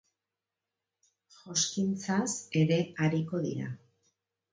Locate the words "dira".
3.45-3.69